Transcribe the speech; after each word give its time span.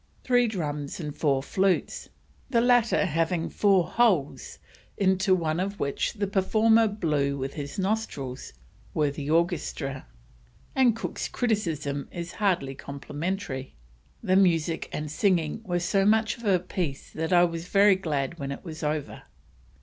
Three 0.23 0.47
drums 0.47 0.99
and 0.99 1.15
four 1.15 1.43
flutes, 1.43 2.09
the 2.49 2.59
latter 2.59 3.05
having 3.05 3.51
four 3.51 3.87
holes 3.87 4.57
into 4.97 5.35
one 5.35 5.59
of 5.59 5.79
which 5.79 6.13
the 6.13 6.25
performer 6.25 6.87
blew 6.87 7.37
with 7.37 7.53
his 7.53 7.77
nostrils, 7.77 8.51
were 8.95 9.11
the 9.11 9.29
orchestra, 9.29 10.07
and 10.75 10.95
Cook's 10.95 11.27
criticism 11.27 12.09
is 12.11 12.31
hardly 12.41 12.73
complimentary: 12.73 13.75
"The 14.23 14.35
music 14.35 14.89
and 14.91 15.11
singing 15.11 15.61
were 15.63 15.77
so 15.79 16.03
much 16.03 16.35
of 16.39 16.45
a 16.45 16.57
piece 16.57 17.11
that 17.11 17.31
I 17.31 17.43
was 17.45 17.67
very 17.67 17.95
glad 17.95 18.39
when 18.39 18.51
it 18.51 18.65
was 18.65 18.81
over." 18.81 19.21